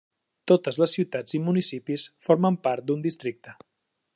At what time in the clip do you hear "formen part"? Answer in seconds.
2.29-2.89